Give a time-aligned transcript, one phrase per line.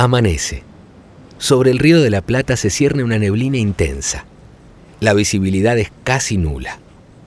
[0.00, 0.62] Amanece.
[1.38, 4.26] Sobre el río de la Plata se cierne una neblina intensa.
[5.00, 6.78] La visibilidad es casi nula.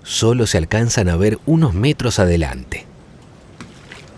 [0.03, 2.85] Solo se alcanzan a ver unos metros adelante.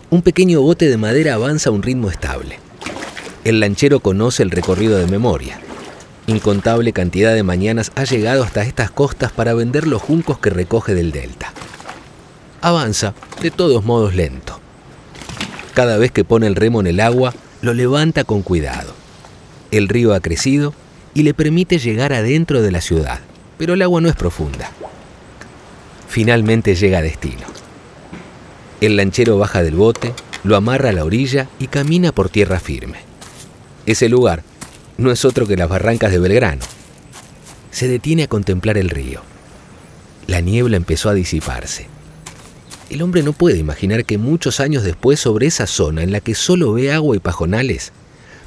[0.08, 2.60] Un pequeño bote de madera avanza a un ritmo estable.
[3.42, 5.58] El lanchero conoce el recorrido de memoria.
[6.28, 10.94] Incontable cantidad de mañanas ha llegado hasta estas costas para vender los juncos que recoge
[10.94, 11.52] del delta.
[12.60, 14.60] Avanza, de todos modos lento.
[15.74, 18.94] Cada vez que pone el remo en el agua, lo levanta con cuidado.
[19.70, 20.74] El río ha crecido
[21.14, 23.20] y le permite llegar adentro de la ciudad,
[23.56, 24.70] pero el agua no es profunda.
[26.06, 27.46] Finalmente llega a destino.
[28.82, 30.12] El lanchero baja del bote,
[30.44, 32.98] lo amarra a la orilla y camina por tierra firme.
[33.86, 34.42] Ese lugar
[34.98, 36.64] no es otro que las barrancas de Belgrano.
[37.70, 39.22] Se detiene a contemplar el río.
[40.26, 41.93] La niebla empezó a disiparse.
[42.94, 46.36] El hombre no puede imaginar que muchos años después sobre esa zona en la que
[46.36, 47.90] solo ve agua y pajonales,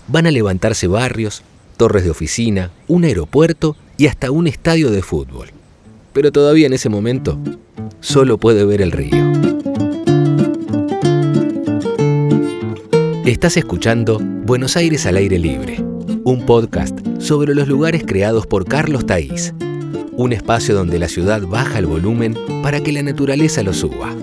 [0.07, 1.43] van a levantarse barrios,
[1.75, 5.49] torres de oficina, un aeropuerto y hasta un estadio de fútbol.
[6.13, 7.37] Pero todavía en ese momento
[7.99, 9.33] solo puede ver el río.
[13.25, 15.83] Estás escuchando Buenos Aires al aire libre,
[16.23, 19.53] un podcast sobre los lugares creados por Carlos Taís
[20.17, 24.15] un espacio donde la ciudad baja el volumen para que la naturaleza lo suba.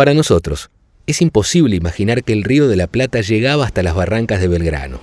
[0.00, 0.70] Para nosotros,
[1.06, 4.98] es imposible imaginar que el río de la Plata llegaba hasta las barrancas de Belgrano.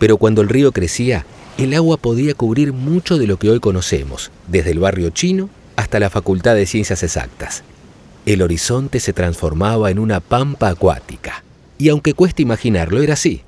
[0.00, 1.24] Pero cuando el río crecía,
[1.56, 6.00] el agua podía cubrir mucho de lo que hoy conocemos, desde el barrio chino hasta
[6.00, 7.62] la Facultad de Ciencias Exactas
[8.26, 11.44] el horizonte se transformaba en una pampa acuática.
[11.78, 13.42] Y aunque cueste imaginarlo, era así.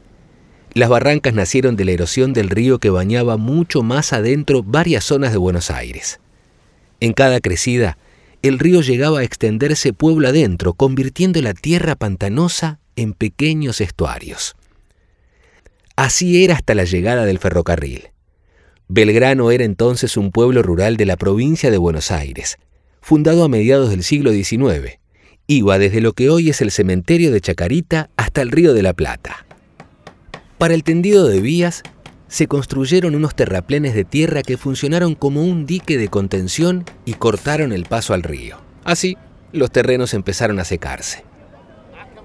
[0.73, 5.33] Las barrancas nacieron de la erosión del río que bañaba mucho más adentro varias zonas
[5.33, 6.21] de Buenos Aires.
[7.01, 7.99] En cada crecida,
[8.43, 14.57] el río llegaba a extenderse pueblo adentro, convirtiendo la tierra pantanosa en pequeños estuarios.
[15.97, 18.11] Así era hasta la llegada del ferrocarril.
[18.89, 22.59] Belgrano era entonces un pueblo rural de la provincia de Buenos Aires,
[23.01, 24.99] fundado a mediados del siglo XIX.
[25.47, 28.95] Iba desde lo que hoy es el cementerio de Chacarita hasta el río de la
[28.95, 29.45] Plata.
[30.59, 31.83] Para el tendido de vías,
[32.31, 37.73] se construyeron unos terraplenes de tierra que funcionaron como un dique de contención y cortaron
[37.73, 38.57] el paso al río.
[38.85, 39.19] Así,
[39.53, 41.25] los terrenos empezaron a secarse.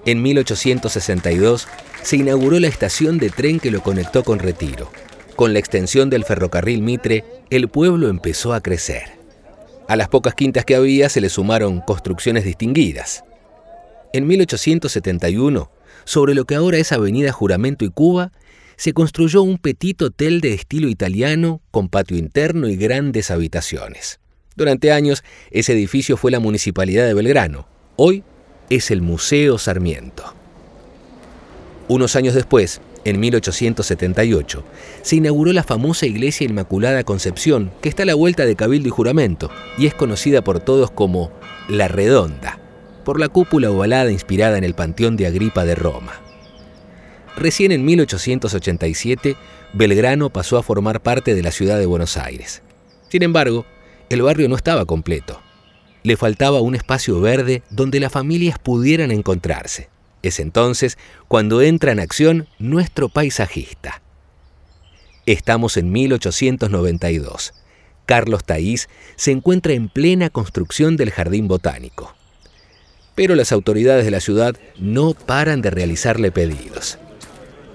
[0.05, 1.67] En 1862
[2.03, 4.91] se inauguró la estación de tren que lo conectó con Retiro.
[5.35, 9.03] Con la extensión del ferrocarril Mitre, el pueblo empezó a crecer.
[9.87, 13.23] A las pocas quintas que había se le sumaron construcciones distinguidas.
[14.13, 15.71] En 1871,
[16.03, 18.31] sobre lo que ahora es Avenida Juramento y Cuba,
[18.77, 24.19] se construyó un petit hotel de estilo italiano con patio interno y grandes habitaciones.
[24.55, 27.67] Durante años, ese edificio fue la Municipalidad de Belgrano.
[27.97, 28.23] Hoy
[28.69, 30.33] es el Museo Sarmiento.
[31.87, 34.63] Unos años después, en 1878,
[35.03, 38.91] se inauguró la famosa Iglesia Inmaculada Concepción, que está a la vuelta de Cabildo y
[38.91, 41.31] Juramento, y es conocida por todos como
[41.69, 42.59] La Redonda,
[43.03, 46.24] por la cúpula ovalada inspirada en el Panteón de Agripa de Roma.
[47.37, 49.35] Recién en 1887,
[49.73, 52.61] Belgrano pasó a formar parte de la ciudad de Buenos Aires.
[53.09, 53.65] Sin embargo,
[54.09, 55.41] el barrio no estaba completo.
[56.03, 59.89] Le faltaba un espacio verde donde las familias pudieran encontrarse.
[60.21, 60.97] Es entonces
[61.27, 64.01] cuando entra en acción nuestro paisajista.
[65.25, 67.53] Estamos en 1892.
[68.05, 72.15] Carlos Taís se encuentra en plena construcción del jardín botánico.
[73.15, 76.99] Pero las autoridades de la ciudad no paran de realizarle pedidos.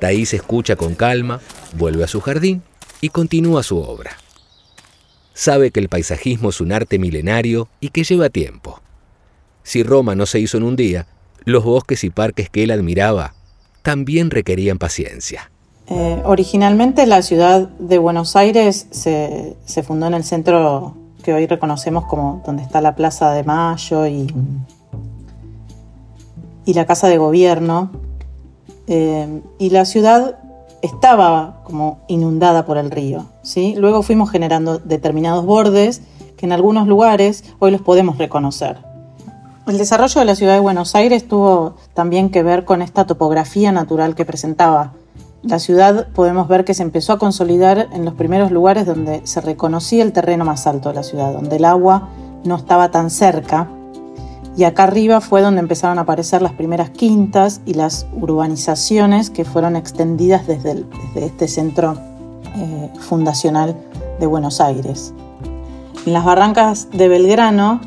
[0.01, 1.41] Taís escucha con calma,
[1.77, 2.63] vuelve a su jardín
[3.01, 4.13] y continúa su obra.
[5.35, 8.81] Sabe que el paisajismo es un arte milenario y que lleva tiempo.
[9.63, 11.07] Si Roma no se hizo en un día,
[11.45, 13.35] los bosques y parques que él admiraba
[13.83, 15.51] también requerían paciencia.
[15.87, 22.05] Eh, originalmente la ciudad de Buenos Aires se, fundó en el centro que hoy reconocemos
[22.07, 24.33] como donde está la Plaza de Mayo y,
[26.65, 27.91] y la Casa de Gobierno.
[28.93, 30.41] Eh, y la ciudad
[30.83, 33.27] estaba como inundada por el río.
[33.43, 33.75] ¿sí?
[33.77, 36.03] Luego fuimos generando determinados bordes
[36.37, 38.79] que en algunos lugares hoy los podemos reconocer.
[39.69, 43.71] El desarrollo de la ciudad de Buenos Aires tuvo también que ver con esta topografía
[43.71, 44.95] natural que presentaba.
[45.43, 49.41] La ciudad podemos ver que se empezó a consolidar en los primeros lugares donde se
[49.41, 52.09] reconocía el terreno más alto de la ciudad, donde el agua
[52.43, 53.69] no estaba tan cerca.
[54.57, 59.45] Y acá arriba fue donde empezaron a aparecer las primeras quintas y las urbanizaciones que
[59.45, 61.97] fueron extendidas desde, este centro
[62.57, 63.77] eh, fundacional
[64.19, 65.15] de Buenos Aires.
[66.05, 67.81] En las barrancas de Belgrano,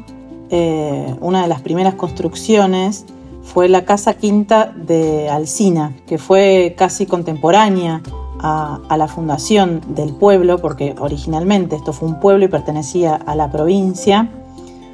[0.49, 3.05] eh, una de las primeras construcciones
[3.43, 8.01] fue la Casa Quinta de Alcina, que fue casi contemporánea
[8.39, 13.35] a, a, la fundación del pueblo, porque originalmente esto fue un pueblo y pertenecía a
[13.35, 14.29] la provincia,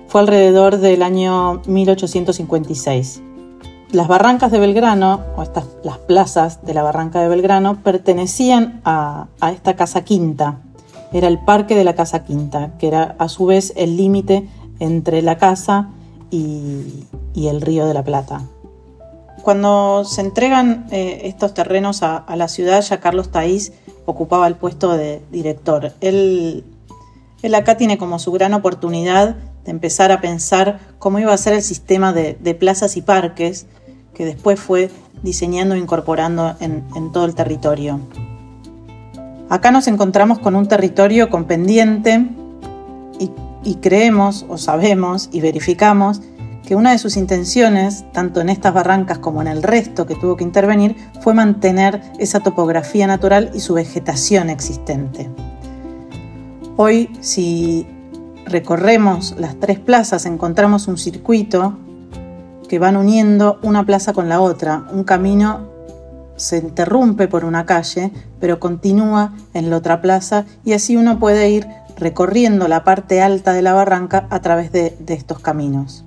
[0.09, 3.21] fue alrededor del año 1856.
[3.91, 9.27] Las barrancas de Belgrano, o estas, las plazas de la barranca de Belgrano, pertenecían a,
[9.53, 10.61] esta Casa Quinta.
[11.13, 15.21] Era el parque de la Casa Quinta, que era a su vez el límite entre
[15.21, 15.89] la casa
[16.31, 18.41] y, el Río de la Plata.
[19.43, 23.73] Cuando se entregan eh, estos terrenos a, a, la ciudad, ya Carlos Taís
[24.05, 25.93] ocupaba el puesto de director.
[26.01, 26.63] Él,
[27.43, 29.35] él, acá tiene como su gran oportunidad
[29.65, 33.65] de empezar a pensar cómo iba a ser el sistema de, de plazas y parques
[34.13, 34.89] que después fue
[35.23, 37.99] diseñando e incorporando en, en todo el territorio.
[39.49, 42.25] Acá nos encontramos con un territorio con pendiente
[43.19, 43.31] y,
[43.63, 46.21] y creemos o sabemos y verificamos
[46.65, 50.37] que una de sus intenciones, tanto en estas barrancas como en el resto que tuvo
[50.37, 55.29] que intervenir, fue mantener esa topografía natural y su vegetación existente.
[56.77, 57.87] Hoy, si
[58.49, 61.77] recorremos las tres plazas, encontramos un circuito
[62.67, 64.85] que van uniendo una plaza con la otra.
[64.91, 65.69] Un camino
[66.35, 71.49] se interrumpe por una calle, pero continúa en la otra plaza y así uno puede
[71.49, 71.67] ir
[71.97, 76.05] recorriendo la parte alta de la barranca a través de, estos caminos.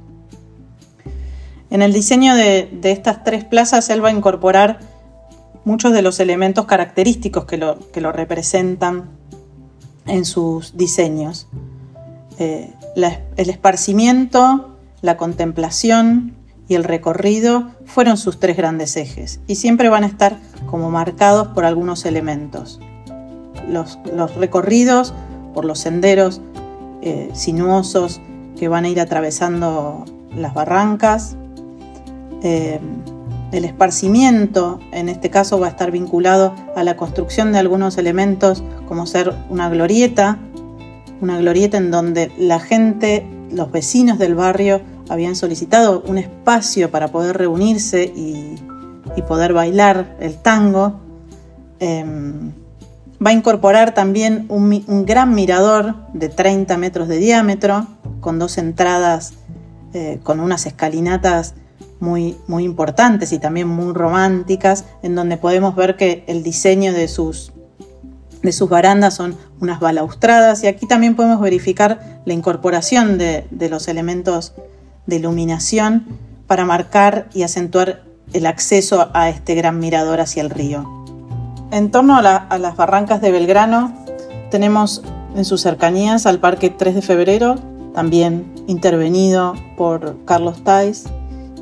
[1.71, 4.81] En el diseño de, estas tres plazas él va a incorporar
[5.65, 9.11] muchos de los elementos característicos que lo representan
[10.07, 11.49] en sus diseños.
[12.39, 16.35] Eh, el esparcimiento, la contemplación
[16.69, 21.49] y el recorrido fueron sus tres grandes ejes y siempre van a estar como marcados
[21.49, 22.81] por algunos elementos.
[23.69, 25.15] Los, los recorridos
[25.55, 26.41] por los senderos
[27.03, 28.21] eh, sinuosos
[28.59, 30.05] que van a ir atravesando
[30.37, 31.37] las barrancas,
[32.43, 32.81] eh,
[33.53, 38.65] el esparcimiento, en este caso, va a estar vinculado a la construcción de algunos elementos
[38.89, 40.39] como ser una glorieta,
[41.23, 47.09] una glorieta en donde la gente, los vecinos del barrio, habían solicitado un espacio para
[47.09, 48.57] poder reunirse y,
[49.29, 51.01] poder bailar el tango.
[51.81, 52.05] Eh,
[53.25, 57.87] va a incorporar también un, un, gran mirador de 30 metros de diámetro,
[58.21, 59.35] con dos entradas,
[59.95, 61.55] eh, con unas escalinatas
[62.01, 67.07] muy, muy importantes y también muy románticas, en donde podemos ver que el diseño de
[67.07, 67.52] sus,
[68.43, 73.89] de sus barandas son unas balaustradas y aquí también podemos verificar la incorporación de, los
[73.89, 74.55] elementos
[75.07, 76.07] de iluminación
[76.47, 78.03] para marcar y acentuar
[78.33, 81.05] el acceso a este gran mirador hacia el río.
[81.71, 83.93] En torno a, la, a las barrancas de Belgrano
[84.51, 85.03] tenemos
[85.35, 87.57] en sus cercanías al Parque 3 de Febrero,
[87.95, 91.05] también intervenido por Carlos Tais,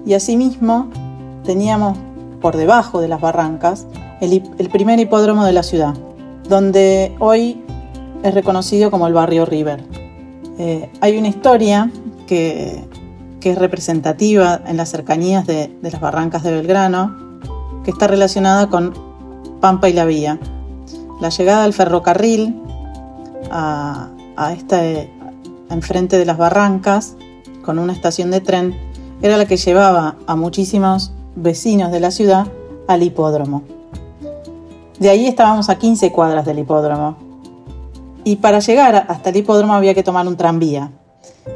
[0.06, 0.88] y asimismo
[1.44, 1.99] teníamos
[2.41, 3.87] por debajo de las barrancas
[4.21, 5.94] el, primer hipódromo de la ciudad,
[6.50, 7.62] donde hoy
[8.23, 9.82] es reconocido como el barrio River.
[10.58, 11.91] Eh, hay una historia
[12.26, 12.85] que,
[13.43, 17.41] es representativa en las cercanías de, de, las barrancas de Belgrano,
[17.85, 18.93] que está relacionada con
[19.61, 20.38] Pampa y la Vía.
[21.23, 22.61] La llegada del ferrocarril
[23.50, 25.11] a, a este,
[25.71, 27.16] enfrente de las barrancas,
[27.64, 28.76] con una estación de tren,
[29.23, 32.47] era la que llevaba a muchísimos vecinos de la ciudad
[32.88, 33.79] al hipódromo.
[35.00, 37.16] De ahí estábamos a 15 cuadras del hipódromo.
[38.23, 40.92] Y para llegar hasta el hipódromo había que tomar un tranvía.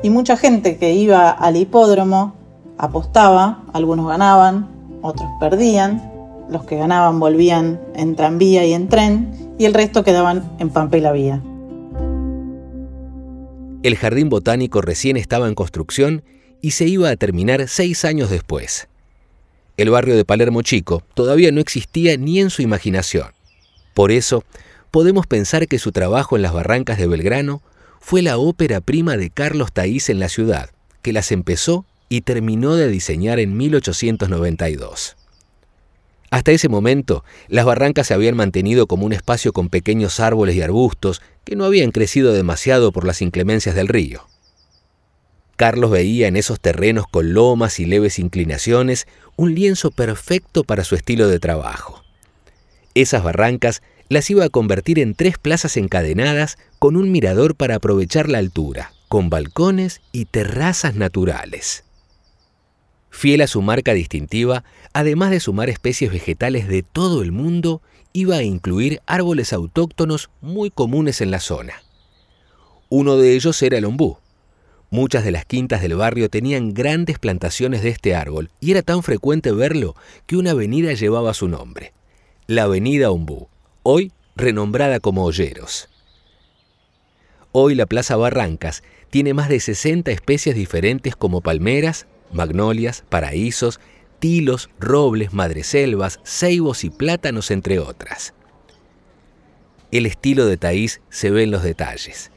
[0.03, 2.33] Y mucha gente que iba al hipódromo
[2.79, 4.67] apostaba, algunos ganaban,
[5.03, 6.11] otros perdían,
[6.49, 10.97] los que ganaban volvían en tranvía y en tren, y el resto quedaban en Pampa
[10.97, 11.43] y la Vía.
[13.83, 16.25] El jardín botánico recién estaba en construcción
[16.63, 18.89] y se iba a terminar seis años después.
[19.77, 23.33] El barrio de Palermo Chico todavía no existía ni en su imaginación.
[23.93, 24.45] Por eso,
[24.93, 27.61] podemos pensar que su trabajo en las barrancas de Belgrano
[28.01, 30.71] fue la ópera prima de Carlos Taís en la ciudad,
[31.03, 35.17] que las empezó y terminó de diseñar en 1892.
[36.31, 40.63] Hasta ese momento, las barrancas se habían mantenido como un espacio con pequeños árboles y
[40.63, 44.27] arbustos que no habían crecido demasiado por las inclemencias del río.
[45.57, 49.07] Carlos veía en esos terrenos con lomas y leves inclinaciones
[49.37, 52.03] un lienzo perfecto para su estilo de trabajo.
[52.95, 58.29] Esas barrancas las iba a convertir en tres plazas encadenadas con un mirador para aprovechar
[58.29, 61.85] la altura, con balcones y terrazas naturales.
[63.11, 67.81] Fiel a su marca distintiva, además de sumar especies vegetales de todo el mundo,
[68.13, 71.75] iba a incluir árboles autóctonos muy comunes en la zona,
[72.91, 74.19] Uno de ellos era el ombú.
[74.91, 79.03] Muchas de las quintas del barrio tenían grandes plantaciones de este árbol y era tan
[79.03, 81.93] frecuente verlo que una avenida llevaba su nombre,
[82.47, 83.49] la Avenida Ombú,
[83.83, 85.89] hoy renombrada como Olleros.
[87.53, 93.81] Hoy la Plaza Barrancas tiene más de 60 especies diferentes como palmeras, magnolias, paraísos,
[94.19, 98.35] tilos, robles, madreselvas, ceibos y plátanos, entre otras.
[99.93, 102.33] El estilo de Taís se ve en los detalles.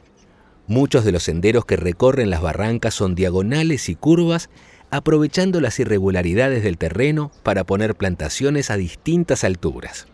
[0.68, 4.50] Muchos de los senderos que recorren las barrancas son diagonales y curvas,
[4.90, 10.08] aprovechando las irregularidades del terreno para poner plantaciones a distintas alturas.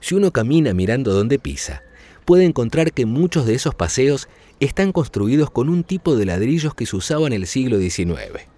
[0.00, 1.82] Si uno camina mirando donde pisa,
[2.24, 6.86] puede encontrar que muchos de esos paseos están construidos con un tipo de ladrillos que
[6.86, 8.48] se usaba en el siglo XIX.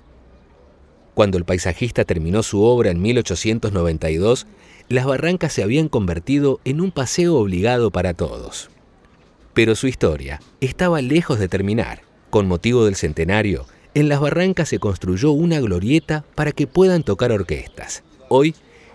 [1.12, 4.46] Cuando el paisajista terminó su obra en 1892,
[4.88, 8.70] las barrancas se habían convertido en un paseo obligado para todos.
[9.58, 12.02] Pero su historia estaba lejos de terminar.
[12.30, 17.32] Con motivo del centenario, en las barrancas se construyó una glorieta para que puedan tocar
[17.32, 18.04] orquestas.
[18.28, 18.54] Hoy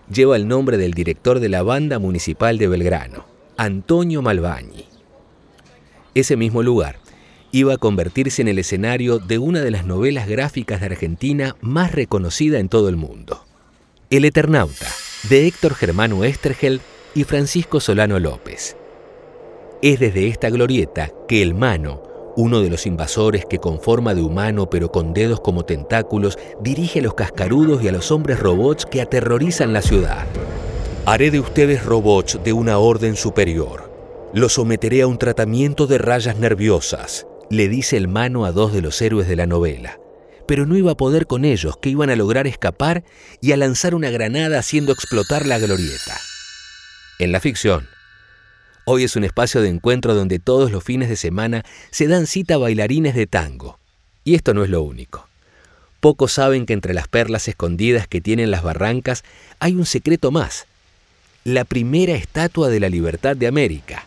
[0.09, 3.25] lleva el nombre del director de la banda municipal de Belgrano,
[3.57, 4.85] Antonio Malbañi.
[6.15, 6.95] Ese mismo lugar
[7.51, 11.91] iba a convertirse en el escenario de una de las novelas gráficas de Argentina más
[11.91, 13.43] reconocida en todo el mundo,
[14.09, 14.87] El Eternauta,
[15.27, 16.79] de Héctor Germano Estergel
[17.13, 18.77] y Francisco Solano López.
[19.83, 22.01] Es desde esta glorieta que el Mano,
[22.37, 26.99] uno de los invasores que con forma de humano pero con dedos como tentáculos, dirige
[26.99, 30.25] a los cascarudos y a los hombres robots que aterrorizan la ciudad.
[31.05, 33.91] Haré de ustedes robots de una orden superior.
[34.33, 38.81] Los someteré a un tratamiento de rayas nerviosas, le dice el Mano a dos de
[38.81, 39.99] los héroes de la novela.
[40.47, 43.03] Pero no iba a poder con ellos, que iban a lograr escapar
[43.41, 46.17] y a lanzar una granada haciendo explotar la glorieta.
[47.19, 47.89] En la ficción,
[48.85, 52.57] Hoy es un espacio de encuentro donde todos los fines de semana se dan cita
[52.57, 53.79] bailarines de tango.
[54.25, 55.29] Y esto no es lo único.
[56.01, 59.23] Pocos saben que entre las perlas escondidas que tienen las barrancas
[59.59, 60.65] hay un secreto más.
[61.45, 64.05] La primera estatua de la libertad de América.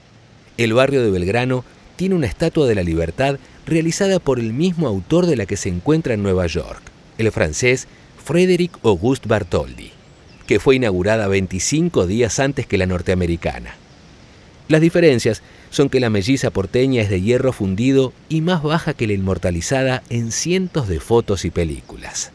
[0.58, 1.64] El barrio de Belgrano
[1.96, 5.70] tiene una estatua de la libertad realizada por el mismo autor de la que se
[5.70, 6.82] encuentra en Nueva York,
[7.16, 7.88] el francés
[8.22, 9.90] Frédéric Auguste Bartholdi,
[10.46, 13.74] que fue inaugurada 25 días antes que la norteamericana.
[14.68, 19.06] Las diferencias son que la melliza porteña es de hierro fundido y más baja que
[19.06, 22.32] la inmortalizada en cientos de fotos y películas.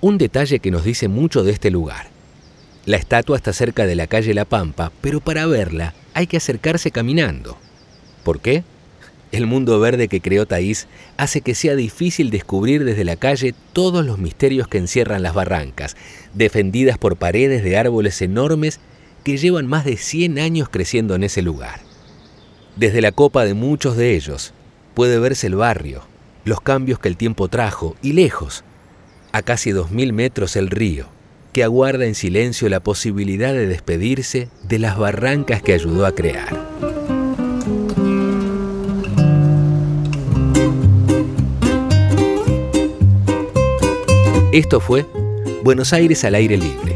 [0.00, 2.08] Un detalle que nos dice mucho de este lugar.
[2.84, 6.90] La estatua está cerca de la calle La Pampa, pero para verla hay que acercarse
[6.90, 7.56] caminando.
[8.24, 8.64] ¿Por qué?
[9.30, 14.04] El mundo verde que creó Taís hace que sea difícil descubrir desde la calle todos
[14.04, 15.96] los misterios que encierran las barrancas,
[16.34, 18.80] defendidas por paredes de árboles enormes
[19.22, 21.80] que llevan más de 100 años creciendo en ese lugar.
[22.76, 24.52] Desde la copa de muchos de ellos
[24.94, 26.02] puede verse el barrio,
[26.44, 28.64] los cambios que el tiempo trajo y lejos,
[29.32, 31.06] a casi 2.000 metros el río,
[31.52, 36.68] que aguarda en silencio la posibilidad de despedirse de las barrancas que ayudó a crear.
[44.52, 45.06] Esto fue
[45.62, 46.91] Buenos Aires al aire libre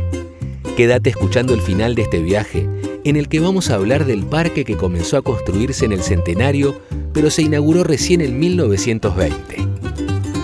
[0.76, 2.68] Quédate escuchando el final de este viaje,
[3.04, 6.78] en el que vamos a hablar del parque que comenzó a construirse en el centenario,
[7.14, 9.56] pero se inauguró recién en 1920.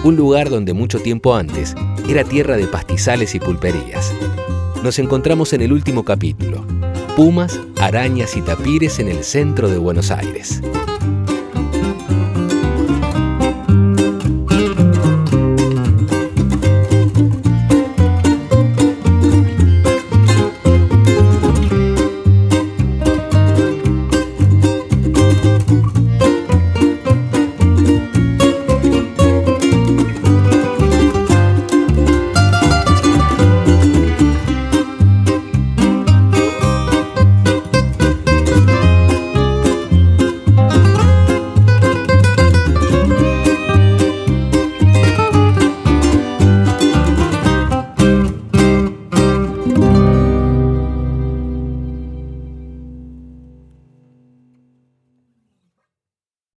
[0.04, 1.74] Un lugar donde mucho tiempo antes
[2.08, 4.10] era tierra de pastizales y pulperías.
[4.82, 6.64] Nos encontramos en el último capítulo,
[7.14, 10.62] Pumas, arañas y tapires en el centro de Buenos Aires.